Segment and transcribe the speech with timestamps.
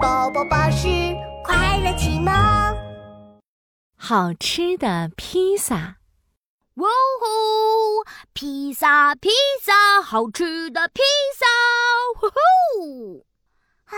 [0.00, 0.88] 宝宝巴士
[1.44, 2.32] 快乐启蒙。
[3.98, 5.96] 好吃的披萨，
[6.76, 8.06] 哇哦！
[8.32, 9.28] 披萨披
[9.62, 11.02] 萨，好吃的披
[11.38, 11.46] 萨，
[12.18, 13.26] 呼呼！
[13.84, 13.96] 啊，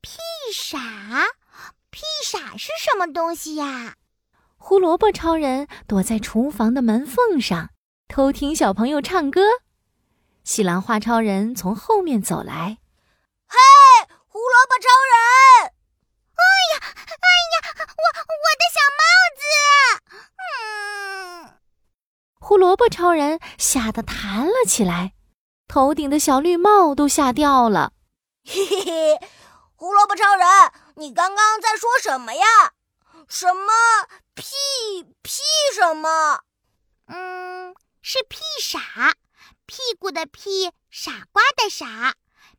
[0.00, 0.20] 披
[0.54, 0.78] 萨，
[1.90, 3.96] 披萨是什么东西呀？
[4.58, 7.70] 胡萝卜超人躲在厨房的门缝上，
[8.06, 9.40] 偷听小朋友唱歌。
[10.44, 12.78] 西兰花超人从后面走来，
[13.48, 13.58] 嘿，
[14.26, 15.72] 胡萝卜超人！
[16.36, 18.04] 哎呀，哎呀，我
[18.40, 19.02] 我的小帽
[19.36, 19.42] 子！
[20.40, 21.60] 嗯，
[22.40, 25.14] 胡萝卜超人吓得弹了起来，
[25.66, 27.94] 头顶的小绿帽都吓掉了。
[28.44, 29.20] 嘿嘿嘿，
[29.74, 30.46] 胡萝卜超人，
[30.94, 32.44] 你刚刚在说什么呀？
[33.28, 33.72] 什么
[34.36, 34.44] 屁
[35.20, 35.42] 屁
[35.74, 36.42] 什么？
[37.08, 39.16] 嗯，是屁傻。
[39.66, 42.14] 屁股的屁，傻瓜的傻，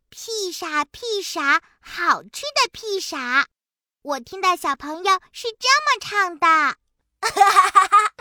[0.10, 3.48] 屁傻屁傻，好吃的屁傻。
[4.02, 6.48] 我听到小朋友是这么唱的：
[7.22, 8.13] 哈哈哈哈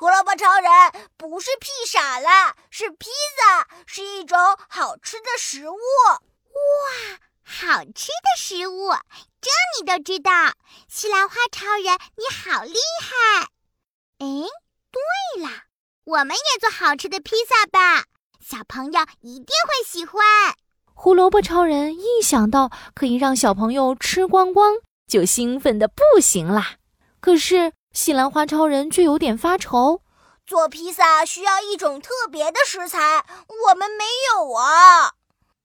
[0.00, 0.70] 胡萝卜超人
[1.18, 5.76] 不是屁傻啦，是披萨，是一种好吃的食物。
[5.76, 8.94] 哇，好吃的食物，
[9.42, 10.54] 这你都知道？
[10.88, 13.42] 西兰花超人，你好厉害！
[14.20, 14.48] 哎，
[14.90, 15.64] 对了，
[16.04, 18.06] 我们也做好吃的披萨吧。
[18.40, 20.24] 小朋友一定会喜欢。
[20.94, 24.76] 胡萝卜超人一想到可以让小朋友吃光光，
[25.06, 26.76] 就兴奋的不行啦。
[27.20, 30.02] 可是西兰花超人却有点发愁，
[30.46, 33.24] 做披萨需要一种特别的食材，
[33.68, 35.14] 我们没有啊。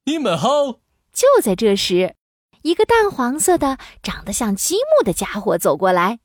[0.06, 0.80] 你们好。
[1.14, 2.16] 就在这时，
[2.64, 6.20] 一个淡黄色的、长得像积木的家伙走过来。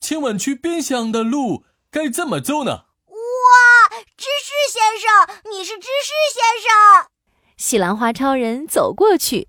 [0.00, 2.84] 请问去冰箱的路该怎么走呢？
[3.06, 7.08] 哇芝士先生，你是芝士先生。
[7.56, 9.48] 西兰花超人走过去，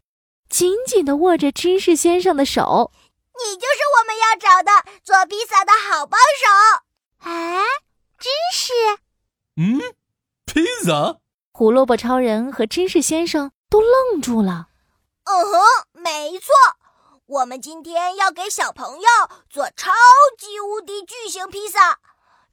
[0.49, 2.91] 紧紧地握着芝士先生的手。
[3.35, 3.67] 你就
[4.15, 4.71] 们要找的
[5.03, 6.85] 做披萨的好帮手。
[7.29, 7.63] 哎，
[8.17, 8.73] 芝士？
[9.57, 9.81] 嗯，
[10.45, 11.17] 披萨？
[11.51, 14.67] 胡萝卜超人和芝士先生都愣住了。
[15.25, 15.59] 嗯哼，
[15.91, 16.53] 没错，
[17.25, 19.07] 我们今天要给小朋友
[19.49, 19.91] 做超
[20.37, 21.99] 级无敌巨型披萨。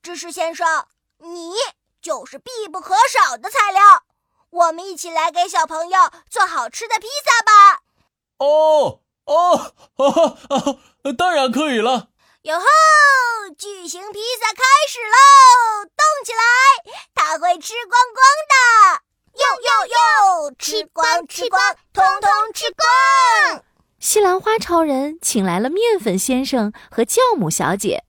[0.03, 0.87] 芝士先生，
[1.19, 1.55] 你。
[2.01, 4.03] 就是必不可少的材料，
[4.51, 7.83] 我们一起来给小朋友做好吃的披萨吧！
[8.39, 12.09] 哦哦哦哦，当然可以了！
[12.43, 12.65] 哟吼，
[13.57, 15.85] 巨型披萨开始喽！
[15.85, 16.43] 动起来，
[17.15, 19.03] 它会吃光光的！
[19.35, 23.65] 哟哟哟，吃光吃光，通通吃光！
[24.01, 28.05] 西兰花超人请来了面粉先生和酵母小姐。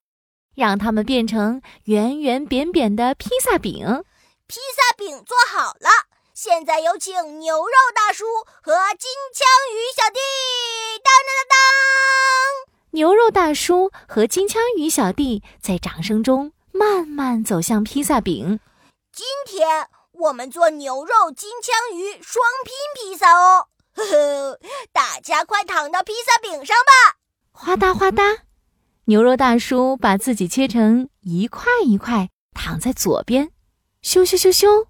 [0.55, 4.03] 让他们变成圆圆扁扁的披萨饼。
[4.47, 5.89] 披萨饼做好了，
[6.35, 8.25] 现在有请牛肉大叔
[8.61, 9.47] 和金枪
[12.93, 18.59] 牛肉大叔和金枪鱼小弟在掌声中慢慢走向披萨饼。
[19.11, 23.65] 今天我们做牛肉金枪鱼双拼披萨哦！
[23.95, 24.59] 呵呵，
[24.91, 27.17] 大家快躺到披萨饼上吧！
[27.51, 28.41] 哗嗒哗嗒。
[29.05, 33.49] 牛肉大叔把自己切成一块一块，躺在左边。
[34.03, 34.85] 咻咻咻咻，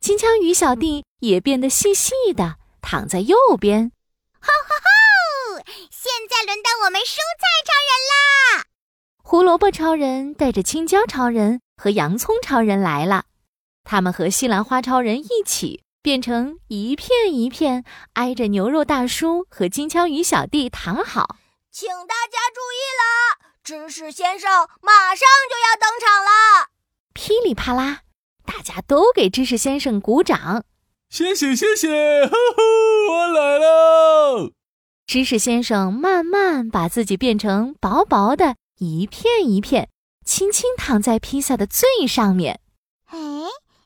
[0.00, 3.90] 金枪鱼小弟也变得细细的，躺在右边。
[4.40, 4.84] 吼吼吼！
[4.84, 4.99] 现在
[6.50, 8.64] 轮到我们蔬菜超人啦！
[9.22, 13.26] 胡萝卜超人带着青椒超人和洋葱超人来了，
[13.84, 17.84] 他们和西兰花超人一起变成一片一片，
[18.14, 21.36] 挨着牛肉大叔和金枪鱼小弟躺好。
[21.70, 23.52] 请大家注意了！
[23.62, 24.50] 芝士先生
[24.82, 26.70] 马上就要登场了！
[27.14, 28.00] 噼里啪啦，
[28.44, 30.64] 大家都给芝士先生鼓掌。
[31.08, 34.50] 谢谢谢谢，呵呵，我来了。
[35.10, 39.90] 芝士先生慢慢把自己变成薄薄的一片一片，
[40.24, 42.60] 轻轻躺在披萨的最上面。
[43.06, 43.18] 哎，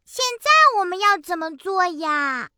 [0.05, 2.51] 现在我们要怎么做呀？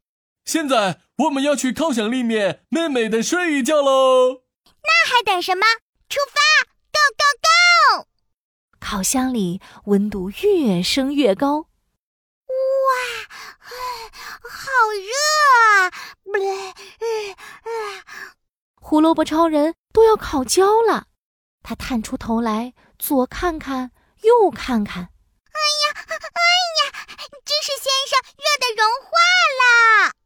[0.44, 4.42] 现在我们要去烤箱里面美美的睡一觉喽。
[4.82, 5.64] 那还等什么？
[6.08, 6.40] 出发
[6.90, 7.22] ！Go go
[8.02, 8.08] go！
[8.80, 11.68] 烤箱里温度越升越高，哇，
[14.42, 15.12] 好热
[15.70, 16.65] 啊！
[18.96, 21.08] 胡萝卜超人都要烤焦了，
[21.62, 23.90] 他探出头来，左看看，
[24.22, 25.02] 右看看。
[25.02, 26.40] 哎呀，哎
[26.80, 26.96] 呀，
[27.44, 29.10] 芝士先生热的融化
[29.60, 30.16] 了。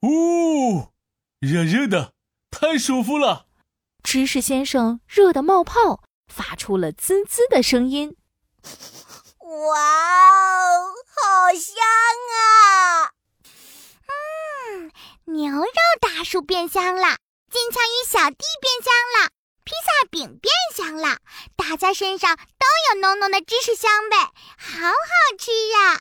[0.00, 0.90] 哦，
[1.38, 2.12] 热热的，
[2.50, 3.46] 太舒服了。
[4.02, 8.16] 芝士先生热得冒泡，发出了滋滋的声音。
[8.64, 9.80] 哇
[10.68, 11.76] 哦，好香
[12.34, 13.12] 啊！
[14.08, 14.90] 嗯，
[15.26, 15.70] 牛肉
[16.00, 17.16] 大叔变香了，
[17.50, 19.30] 金枪鱼小弟变香了，
[19.64, 21.18] 披萨饼变香了，
[21.56, 24.16] 大家身上都有浓浓的芝士香味，
[24.56, 25.98] 好好吃呀！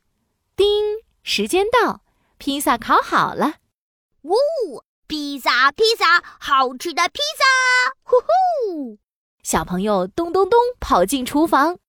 [0.56, 2.02] 叮，时间到，
[2.38, 3.56] 披萨烤好了。
[4.22, 4.36] 呜，
[5.08, 7.96] 披萨，披萨，好吃的披萨！
[8.04, 9.00] 呼呼，
[9.42, 11.80] 小朋友咚咚咚跑进厨房。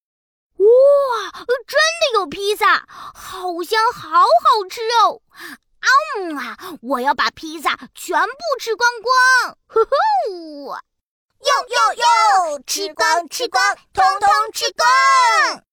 [0.56, 5.20] 哇，真的有披萨，好香，好好吃哦！
[5.80, 9.58] 啊，我要把披萨全部吃光光！
[9.66, 15.64] 呼呼，哟哟哟，吃光吃光，通通吃光！